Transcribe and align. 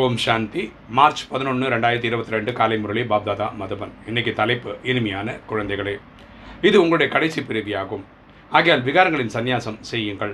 ஓம் 0.00 0.16
சாந்தி. 0.22 0.62
March 0.96 1.20
பதினொன்று 1.32 1.66
ரெண்டாயிரத்தி 1.72 2.08
இருபத்தி 2.08 2.32
ரெண்டு 2.34 2.52
காலை 2.58 2.76
முரளி 2.78 3.02
பாப்தாதா 3.10 3.46
மதுபன். 3.58 3.92
இன்னைக்கு 4.06 4.32
தலைப்பு 4.32 4.70
இனிமையான 4.90 5.34
குழந்தைகளே. 5.50 5.92
இது 6.68 6.76
உங்களுடைய 6.82 7.08
கடைசி 7.12 7.40
பிரிவியாகும் 7.40 8.02
ஆகையால் 8.50 8.82
விகாரங்களின் 8.88 9.30
சந்நியாசம் 9.36 9.76
செய்யுங்கள். 9.90 10.32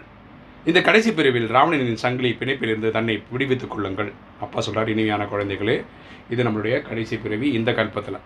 இந்த 0.65 0.83
கடைசி 0.89 1.13
பிரிவில் 1.13 1.49
ராவணனின் 1.57 2.01
சங்கிலி 2.05 2.31
பிணைப்பிலிருந்து 2.41 2.91
தன்னை 2.97 3.23
விடுவித்துக் 3.33 3.71
கொள்ளுங்கள். 3.71 4.11
அப்பா 4.41 4.61
சொல்கிறார் 4.61 4.93
இனிமையான 4.95 5.27
குழந்தைகளே 5.33 5.77
இது 6.31 6.49
நம்மளுடைய 6.49 6.79
கடைசி 6.89 7.19
பிரிவி 7.27 7.51
இந்த 7.59 7.73
கல்பத்தில். 7.73 8.21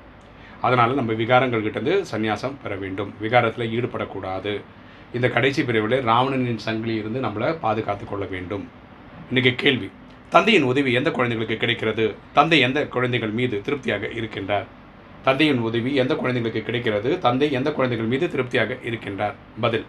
அதனால் 0.61 0.99
நம்ம 1.01 1.13
விகாரங்கள் 1.23 1.67
கிட்டேருந்து 1.67 1.97
சந்நியாசம் 2.13 2.57
பெற 2.63 2.75
வேண்டும். 2.85 3.13
விகாரத்தில் 3.27 3.73
ஈடுபடக்கூடாது. 3.79 4.55
இந்த 5.17 5.29
கடைசி 5.39 5.65
பிரிவில் 5.65 5.99
ராவணனின் 6.13 6.65
சங்கிலி 6.69 6.97
இருந்து 7.03 7.21
நம்மளை 7.29 7.59
பாதுகாத்து 7.67 8.07
கொள்ள 8.07 8.25
வேண்டும். 8.37 8.67
இன்றைக்கி 9.33 9.55
கேள்வி 9.55 9.91
தந்தையின் 10.35 10.65
உதவி 10.71 10.91
எந்த 10.99 11.09
குழந்தைகளுக்கு 11.17 11.57
கிடைக்கிறது? 11.63 12.05
தந்தை 12.37 12.57
எந்த 12.67 12.79
குழந்தைகள் 12.95 13.35
மீது 13.39 13.57
திருப்தியாக 13.67 14.09
இருக்கின்றார்? 14.19 14.65
தந்தையின் 15.27 15.61
உதவி 15.69 15.91
எந்த 16.03 16.13
குழந்தைகளுக்கு 16.21 16.63
கிடைக்கிறது? 16.69 17.11
தந்தை 17.27 17.49
எந்த 17.59 17.69
குழந்தைகள் 17.77 18.09
மீது 18.13 18.27
திருப்தியாக 18.33 18.79
இருக்கின்றார்? 18.89 19.35
பதில். 19.65 19.85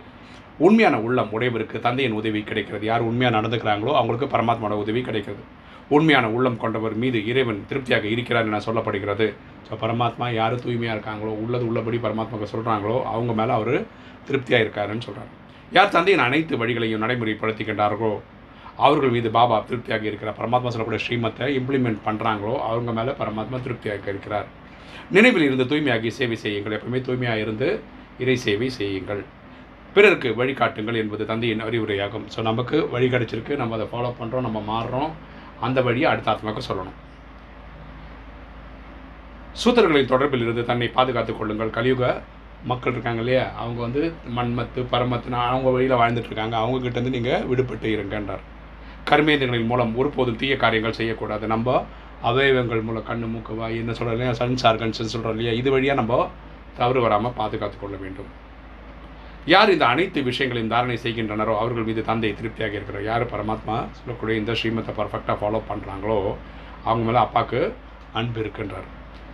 உண்மையான 0.68 0.98
உள்ளம் 1.06 1.32
உடையவருக்கு 1.38 1.80
தந்தையின் 1.88 2.18
உதவி 2.20 2.42
கிடைக்கிறது. 2.50 2.86
யார் 2.92 3.08
உண்மையாக 3.10 3.36
நடந்துக்கிறாங்களோ 3.38 3.96
அவங்களுக்கு 4.02 4.30
பரமாத்மாவோட 4.36 4.78
உதவி 4.84 5.04
கிடைக்கிறது. 5.08 5.42
உண்மையான 5.96 6.30
உள்ளம் 6.36 6.62
கொண்டவர் 6.66 6.96
மீது 7.06 7.18
இறைவன் 7.32 7.64
திருப்தியாக 7.72 8.08
இருக்கிறார் 8.14 8.48
என 8.52 8.62
சொல்லப்படுகிறது. 8.68 9.28
ஸோ 9.68 9.82
பரமாத்மா 9.86 10.30
யார் 10.40 10.62
தூய்மையாக 10.66 10.96
இருக்காங்களோ 10.98 11.34
உள்ளது 11.46 11.68
உள்ளபடி 11.72 12.00
பரமாத்மாவுக்கு 12.06 12.54
சொல்கிறாங்களோ 12.54 13.00
அவங்க 13.16 13.34
மேலே 13.42 13.56
அவர் 13.60 13.76
திருப்தியாக 14.30 14.64
இருக்காருன்னு 14.68 15.08
சொல்கிறார் 15.10 15.34
யார் 15.72 15.94
தந்தையின் 15.98 16.26
அனைத்து 16.30 16.56
வழிகளையும் 16.64 17.04
நடைமுறைப்படுத்திக்கின்றார்களோ 17.04 18.14
அவர்கள் 18.84 19.14
மீது 19.16 19.30
பாபா 19.38 19.58
திருப்தியாக 19.68 20.06
இருக்கிறார். 20.10 20.38
பரமாத்மா 20.40 20.72
சொல்லக்கூடிய 20.74 21.02
ஸ்ரீமத்தை 21.06 21.48
இம்ப்ளிமெண்ட் 21.60 22.02
பண்ணுறாங்களோ 22.08 22.56
அவங்க 22.70 22.92
மேலே 22.98 23.12
பரமாத்மா 23.22 23.58
திருப்தியாக 23.66 24.08
இருக்கிறார். 24.14 24.48
நினைவில் 25.16 25.46
இருந்து 25.48 25.66
தூய்மையாகி 25.72 26.10
சேவை 26.18 26.38
செய்யுங்கள். 26.44 26.76
எப்பவுமே 26.78 27.02
தூய்மையாக 27.08 27.44
இருந்து 27.46 27.68
இறை 28.24 28.36
சேவை 28.46 28.70
செய்யுங்கள். 28.80 29.24
பிறருக்கு 29.96 30.30
வழிகாட்டுங்கள் 30.40 31.00
என்பது 31.02 31.26
தந்தையின் 31.32 31.66
அறிவுரையாகும். 31.68 32.26
ஸோ 32.34 32.42
நமக்கு 32.50 32.78
வழி 32.94 33.08
கிடச்சிருக்கு. 33.14 33.60
நம்ம 33.62 33.76
அதை 33.78 33.88
ஃபாலோ 33.92 34.12
பண்ணுறோம் 34.20 34.46
நம்ம 34.48 34.62
மாறுறோம். 34.72 35.12
அந்த 35.66 35.82
வழியை 35.88 36.08
அடுத்த 36.12 36.32
ஆத்மாவுக்கு 36.32 36.70
சொல்லணும். 36.70 36.98
சூத்திரர்களின் 39.62 40.12
தொடர்பில் 40.14 40.44
இருந்து 40.46 40.64
தன்னை 40.72 40.88
பாதுகாத்துக் 40.98 41.38
கொள்ளுங்கள். 41.40 41.76
கலியுக 41.78 42.04
மக்கள் 42.72 42.94
இருக்காங்க 42.96 43.22
இல்லையா? 43.24 43.46
அவங்க 43.62 43.80
வந்து 43.88 44.02
மண்மத்து 44.38 44.82
பரமத்துனா 44.94 45.40
அவங்க 45.52 45.70
வழியில் 45.76 46.00
வாழ்ந்துட்டுருக்காங்க 46.02 46.56
இருக்காங்க. 46.58 47.00
அவங்க 47.00 47.16
நீங்கள் 47.18 47.46
விடுபட்டு 47.52 47.88
இருங்கன்றார். 47.96 48.44
கர்மேந்திரங்களின் 49.10 49.70
மூலம் 49.72 49.92
ஒருபோதும் 50.00 50.40
தீய 50.42 50.54
காரியங்கள் 50.64 50.98
செய்யக்கூடாது. 51.00 51.46
நம்ம 51.54 51.76
அவயவங்கள் 52.30 52.86
மூலம் 52.88 53.08
கண்ணு 53.10 53.28
மூக்கு 53.34 53.54
வாய் 53.60 53.78
என்ன 53.82 53.94
சொல்கிறோம் 53.98 54.16
இல்லையா? 54.16 54.34
சன்ஸ் 54.40 54.66
ஆர்கன்ஸ்னு 54.70 55.14
சொல்கிறோம் 55.14 55.36
இல்லையா? 55.36 55.54
இது 55.62 55.70
வழியாக 55.76 56.00
நம்ம 56.02 56.16
தவறு 56.80 57.02
வராமல் 57.06 57.36
பாதுகாத்து 57.40 57.78
கொள்ள 57.84 57.96
வேண்டும். 58.04 58.30
யார் 59.54 59.74
இந்த 59.74 59.86
அனைத்து 59.94 60.20
விஷயங்களையும் 60.30 60.72
தாரணை 60.74 60.98
செய்கின்றனரோ 61.04 61.54
அவர்கள் 61.62 61.88
மீது 61.90 62.02
தந்தை 62.10 62.32
திருப்தியாக 62.40 62.78
இருக்கிறார். 62.78 63.06
யார் 63.12 63.26
பரமாத்மா? 63.34 63.76
சொல்லக்கூடிய 64.00 64.36
இந்த 64.42 64.54
ஸ்ரீமத்தை 64.60 64.94
பர்ஃபெக்டாக 65.00 65.38
ஃபாலோ 65.42 65.62
பண்ணுறாங்களோ 65.70 66.20
அவங்க 66.88 67.04
மேலே 67.10 67.20
அப்பாவுக்கு 67.26 67.60
அன்பு 68.20 68.40
இருக்கின்றார். 68.44 68.88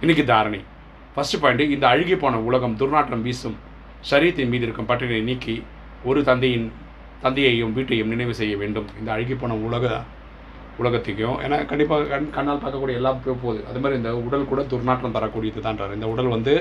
இன்றைக்கி 0.03 0.23
தாரணை. 0.33 0.61
ஃபஸ்ட்டு 1.15 1.39
பாயிண்ட்டு 1.43 1.71
இந்த 1.75 1.85
அழுகி 1.93 2.15
போன 2.15 2.41
உலகம் 2.49 2.75
துர்நாற்றம் 2.81 3.25
வீசும் 3.27 3.57
சரீரத்தின் 4.09 4.51
மீது 4.53 4.65
இருக்கும் 4.67 4.89
பட்டினை 4.91 5.21
நீக்கி 5.29 5.55
ஒரு 6.09 6.19
தந்தையின் 6.29 6.67
தந்தையையும் 7.23 7.73
வீட்டையும் 7.77 8.11
நினைவு 8.13 8.33
செய்ய 8.41 8.53
வேண்டும். 8.61 8.87
இந்த 8.99 9.09
அழுகி 9.15 9.35
போன 9.41 9.57
உலக 9.67 9.85
உலகத்துக்கும் 10.81 11.37
ஏன்னா 11.45 11.57
கண்டிப்பாக 11.71 12.07
கண் 12.13 12.29
கண்ணால் 12.37 12.61
பார்க்கக்கூடிய 12.63 12.99
எல்லாம் 13.01 13.19
போகுது. 13.25 13.59
அது 13.69 13.79
மாதிரி 13.83 13.99
இந்த 14.01 14.11
உடல் 14.27 14.49
கூட 14.51 14.61
துர்நாற்றம் 14.71 15.15
தரக்கூடியது 15.17 15.61
தான்றார் 15.67 15.95
இந்த 15.97 16.07
உடல் 16.13 16.33
வந்து 16.35 16.53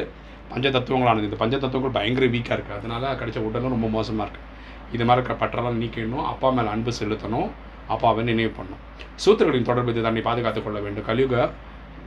பஞ்ச 0.52 0.67
தத்துவங்களானது 0.77 1.28
இந்த 1.28 1.39
பஞ்ச 1.42 1.55
தத்துவங்கள் 1.62 1.97
பயங்கர 1.97 2.27
வீக்காக 2.34 2.56
இருக்குது 2.56 2.78
அதனால 2.78 3.12
கிடைச்ச 3.20 3.40
உடலும் 3.48 3.74
ரொம்ப 3.74 3.89
மோசமாக 3.96 4.27
இருக்குது 4.27 4.46
இது 4.95 5.05
மாதிரி 5.08 5.20
இருக்கிற 5.20 5.36
பற்றெல்லாம் 5.42 5.80
நீக்கணும் 5.83 6.24
அப்பா 6.33 6.48
மேலே 6.57 6.70
அன்பு 6.74 6.92
செலுத்தணும். 7.01 7.51
அப்பாவை 7.95 8.23
நினைவு 8.30 8.51
பண்ணணும். 8.56 8.83
சூத்திரர்களின் 9.24 9.68
தொடர்பு 9.68 9.92
இது 9.92 10.02
தன்னை 10.06 10.23
பாதுகாத்துக் 10.29 10.67
கொள்ள 10.67 10.79
வேண்டும். 10.85 11.06
கலியுக 11.11 11.35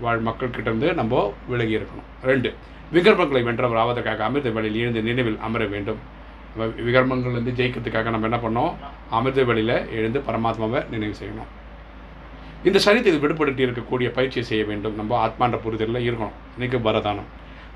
வாழ் 0.04 0.22
மக்கள்கிட்டேருந்து 0.28 0.90
நம்ம 1.00 1.24
விலகி 1.52 1.74
இருக்கணும். 1.78 2.08
ரெண்டு 2.30 2.50
விகர்மங்களை 2.96 3.42
வென்றவர் 3.48 3.82
ஆவதற்காக 3.84 4.24
அமிர்த 4.28 4.50
வேலையில் 4.58 4.82
இருந்து 4.82 5.02
நினைவில் 5.10 5.40
அமர 5.48 5.64
வேண்டும். 5.74 6.02
விகர்மங்கள்லேருந்து 6.60 7.54
ஜெயிக்கிறதுக்காக 7.60 8.10
நம்ம 8.10 8.28
என்ன 8.28 8.38
பண்ணோம்? 8.38 8.74
அமிர்த 9.10 9.44
வழியில் 9.44 9.92
எழுந்து 9.92 10.20
பரமாத்மாவை 10.20 10.90
நினைவு 10.90 11.16
செய்யணும். 11.20 11.52
இந்த 12.64 12.80
சரீரத்தில் 12.86 13.22
விடுபட்டு 13.24 13.64
இருக்கக்கூடிய 13.64 14.10
பயிற்சியை 14.10 14.48
செய்ய 14.48 14.64
வேண்டும். 14.64 14.96
நம்ம 14.96 15.28
ஆத்மான்ற 15.28 15.60
புரிதலில் 15.64 16.12
இருக்கணும். 16.12 16.32
இன்றைக்கு 16.58 16.92
வரதானம். 16.92 17.30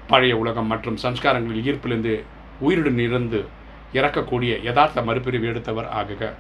பழைய 0.08 0.38
உலகம் 0.38 0.66
மற்றும் 0.66 0.98
சம்ஸ்காரங்களில் 1.04 1.64
ஈர்ப்பிலிருந்து 1.70 2.22
உயிருடன் 2.60 3.00
இருந்து 3.00 3.46
இறக்கக்கூடிய 3.94 4.64
யதார்த்த 4.64 5.02
மறுபிரிவு 5.02 5.44
எடுத்தவர் 5.44 5.90
ஆகுக. 5.96 6.32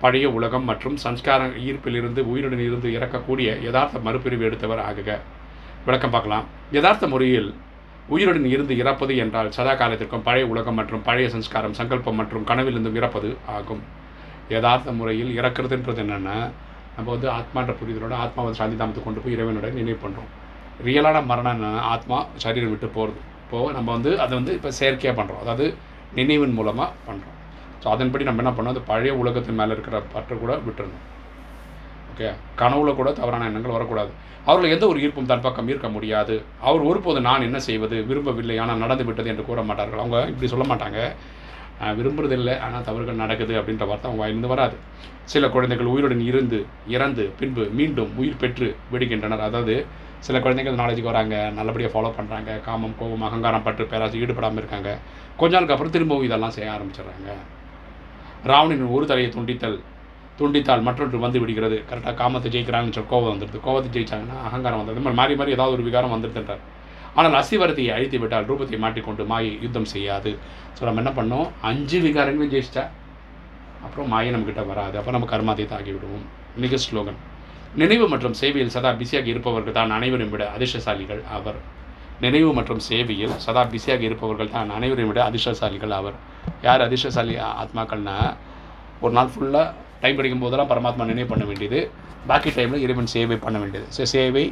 பழைய 0.00 0.30
உலகம் 0.30 0.64
மற்றும் 0.64 0.96
சம்ஸ்கார 0.96 1.46
ஈர்ப்பிலிருந்து 1.46 2.18
உயிருடன் 2.18 2.58
இருந்து 2.58 2.88
இறக்கக்கூடிய 2.90 3.62
யதார்த்த 3.62 4.10
மறுபிரிவு 4.10 4.40
எடுத்தவர் 4.40 4.78
ஆகுக. 4.78 5.18
விளக்கம் 5.84 6.10
பார்க்கலாம். 6.10 6.44
யதார்த்த 6.72 7.06
முறையில் 7.06 7.54
உயிருடன் 8.14 8.48
இருந்து 8.54 8.74
இறப்பது 8.82 9.12
என்றால் 9.22 9.48
சதா 9.56 9.72
காலத்திற்கும் 9.80 10.24
பழைய 10.26 10.46
உலகம் 10.52 10.76
மற்றும் 10.80 11.02
பழைய 11.06 11.28
சம்ஸ்காரம் 11.34 11.76
சங்கல்பம் 11.78 12.18
மற்றும் 12.20 12.44
கனவிலிருந்தும் 12.50 12.98
இறப்பது 13.00 13.30
ஆகும். 13.56 13.82
யதார்த்த 14.54 14.92
முறையில் 14.98 15.32
இறக்கிறதுன்றது 15.38 16.02
என்னென்னா 16.04 16.36
நம்ம 16.96 17.08
வந்து 17.14 17.28
ஆத்மான்ற 17.36 17.72
புரிதலோட 17.80 18.14
ஆத்மாவை 18.24 18.52
சாந்தி 18.58 18.76
தாமத்தை 18.82 19.00
கொண்டு 19.06 19.22
போய் 19.22 19.34
இறைவனோட 19.36 19.70
நினைவு 19.78 19.98
பண்ணுறோம் 20.04 20.30
ரியலான 20.86 21.24
மரணம் 21.30 21.64
ஆத்மா 21.94 22.18
சரீரம் 22.44 22.72
விட்டு 22.72 22.88
போகிறது 22.96 23.20
இப்போது 23.42 23.74
நம்ம 23.76 23.88
வந்து 23.96 24.12
அதை 24.22 24.32
வந்து 24.38 24.54
இப்போ 24.58 24.70
செயற்கையாக 24.78 25.14
பண்ணுறோம் 25.18 25.42
அதாவது 25.44 25.66
நினைவின் 26.18 26.56
மூலமாக 26.58 26.88
பண்ணுறோம் 27.08 27.36
ஸோ 27.82 27.86
அதன்படி 27.94 28.24
நம்ம 28.28 28.42
என்ன 28.42 28.52
பண்ணோம் 28.56 28.74
அந்த 28.74 28.84
பழைய 28.90 29.12
உலகத்தின் 29.22 29.58
மேலே 29.60 29.74
இருக்கிற 29.76 29.96
பற்று 30.14 30.34
கூட 30.44 30.52
விட்டுறணும். 30.66 31.04
ஓகே. 32.16 32.28
கனவுல 32.60 32.90
கூட 32.98 33.08
தவறான 33.16 33.46
எண்ணங்கள் 33.48 33.74
வரக்கூடாது. 33.76 34.10
அவர்கள் 34.48 34.72
எந்த 34.74 34.84
ஒரு 34.90 34.98
ஈர்ப்பும் 35.04 35.26
தன் 35.30 35.42
பக்கம் 35.46 35.66
ஈர்க்க 35.70 35.88
முடியாது. 35.94 36.34
அவர் 36.68 36.82
ஒருபோது 36.90 37.20
நான் 37.26 37.44
என்ன 37.46 37.58
செய்வது 37.66 37.96
விரும்பவில்லை 38.10 38.56
ஆனால் 38.62 38.80
நடந்து 38.82 39.04
விட்டது 39.08 39.28
என்று 39.32 39.44
கூற 39.48 39.62
மாட்டார்கள். 39.70 40.00
அவங்க 40.02 40.18
இப்படி 40.30 40.48
சொல்ல 40.52 40.66
மாட்டாங்க. 40.70 41.00
விரும்புறதில்லை 41.98 42.54
ஆனால் 42.66 42.84
தவறுகள் 42.86 43.18
நடக்குது 43.22 43.54
அப்படின்ற 43.60 43.86
வார்த்தை 43.88 44.06
அவங்க 44.08 44.22
வாயிலிருந்து 44.22 44.52
வராது. 44.52 44.76
சில 45.32 45.48
குழந்தைகள் 45.54 45.90
உயிருடன் 45.94 46.22
இருந்து 46.30 46.60
இறந்து 46.94 47.24
பின்பு 47.40 47.64
மீண்டும் 47.80 48.12
உயிர் 48.20 48.40
பெற்று 48.42 48.68
விடுகின்றனர். 48.92 49.44
அதாவது 49.48 49.74
சில 50.28 50.38
குழந்தைகள் 50.44 50.78
நாலேஜுக்கு 50.80 51.12
வராங்க 51.12 51.36
நல்லபடியாக 51.58 51.92
ஃபாலோ 51.94 52.12
பண்ணுறாங்க 52.18 52.52
காமம் 52.68 52.96
கோபம் 53.00 53.26
அகங்காரம் 53.28 53.66
பற்று 53.66 53.86
பேராசி 53.92 54.22
ஈடுபடாமல் 54.22 54.62
இருக்காங்க. 54.62 54.92
கொஞ்ச 55.42 55.52
நாளுக்கு 55.56 55.76
அப்புறம் 55.76 55.94
திரும்பவும் 55.96 56.26
இதெல்லாம் 56.28 56.56
செய்ய 56.56 56.70
ஆரம்பிச்சிடுறாங்க. 56.76 57.28
ராவணின் 58.52 58.88
ஒரு 58.96 59.04
தலையை 59.12 59.30
துண்டித்தல் 59.36 59.78
துண்டித்தால் 60.38 60.86
மற்றொன்று 60.86 61.18
வந்து 61.24 61.38
விடுகிறது 61.42 61.76
கரெக்டாக 61.90 62.14
காமத்தை 62.22 62.48
ஜெயிக்கிறாங்கன்னு 62.54 62.96
சொல்லி 62.96 63.10
கோபம் 63.12 63.32
வந்துடுது. 63.34 63.58
கோபத்தை 63.66 63.90
ஜெயிச்சாங்கன்னா 63.96 64.38
அகங்காரம் 64.48 64.80
வந்தது 64.82 65.04
மாதிரி 65.04 65.18
மாறி 65.20 65.36
மாறி 65.40 65.54
ஏதாவது 65.56 65.76
ஒரு 65.76 65.84
விகாரம் 65.88 66.14
வந்துடுதுன்றார். 66.14 66.62
ஆனால் 67.18 67.36
அசிவரத்தையை 67.40 67.90
அழித்து 67.96 68.16
விட்டால் 68.22 68.48
ரூபத்தை 68.50 68.78
மாட்டிக்கொண்டு 68.84 69.24
மாயை 69.32 69.52
யுத்தம் 69.64 69.88
செய்யாது. 69.94 70.32
ஸோ 70.76 70.82
நம்ம 70.88 71.00
என்ன 71.02 71.12
பண்ணோம்? 71.18 71.46
அஞ்சு 71.70 71.98
விகாரங்களும் 72.06 72.52
ஜெயிச்சிட்டா 72.54 72.84
அப்புறம் 73.86 74.10
மாயை 74.14 74.30
நம்மக்கிட்ட 74.34 74.64
வராது. 74.72 74.94
அப்போ 75.00 75.12
நம்ம 75.16 75.28
கர்மாதீத்தை 75.32 75.74
ஆகிவிடுவோம் 75.78 76.26
மிக 76.64 76.78
ஸ்லோகன் 76.84 77.18
நினைவு 77.80 78.04
மற்றும் 78.12 78.36
சேவையில் 78.40 78.74
சதா 78.74 78.90
பிஸியாக 79.00 79.26
இருப்பவர்கள் 79.32 79.76
தான் 79.78 79.90
அனைவரும் 79.96 80.30
விட 80.34 80.44
அதிர்ஷ்டசாலிகள் 80.56 81.22
அவர். 81.38 81.58
நினைவு 82.24 82.50
மற்றும் 82.58 82.80
சேவையில் 82.88 83.34
சதா 83.46 83.62
பிஸியாக 83.72 84.02
இருப்பவர்கள் 84.08 84.52
தான் 84.54 84.70
அனைவரையும் 84.76 85.10
விட 85.12 85.20
அதிர்ஷ்டசாலிகள் 85.30 85.94
அவர். 85.98 86.16
யார் 86.66 86.84
அதிர்ஷ்டசாலி? 86.86 87.34
ஆத்மாக்கள்னா 87.62 88.16
ஒரு 89.04 89.12
நாள் 89.18 89.32
ஃபுல்லாக 89.34 89.66
டைம் 90.00 90.16
கிடைக்கும் 90.16 90.44
போதெல்லாம் 90.44 90.70
பரமாத்மா 90.72 91.04
நினைவு 91.04 91.28
பண்ண 91.28 91.44
வேண்டியது. 91.44 91.80
பாக்கி 92.26 92.50
டைமில் 92.50 92.84
இறைவன் 92.84 93.06
சேவை 93.06 93.36
பண்ண 93.36 93.58
வேண்டியது. 93.58 93.88
ஸோ 93.96 94.02
சேவை 94.02 94.44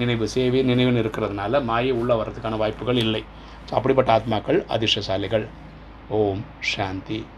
நினைவு 0.00 0.28
சேவை 0.28 0.60
நினைவுன்னு 0.62 1.02
இருக்கிறதுனால 1.04 1.64
மாயை 1.64 1.90
உள்ளே 1.90 2.14
வர்றதுக்கான 2.14 2.56
வாய்ப்புகள் 2.56 2.96
இல்லை. 2.96 3.22
ஸோ 3.68 3.74
அப்படிப்பட்ட 3.74 4.12
ஆத்மாக்கள் 4.18 4.64
அதிர்ஷ்டசாலிகள். 4.68 5.46
ஓம் 6.08 6.42
சாந்தி. 6.74 7.22